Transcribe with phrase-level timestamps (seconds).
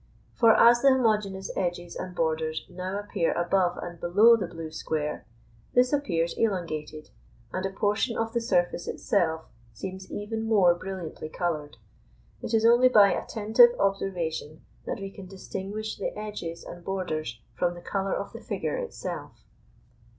[0.33, 5.27] For as the homogeneous edges and borders now appear above and below the blue square,
[5.75, 7.11] this appears elongated,
[7.53, 11.77] and a portion of the surface itself seems even more brilliantly coloured:
[12.41, 17.75] it is only by attentive observation that we can distinguish the edges and borders from
[17.75, 19.43] the colour of the figure itself.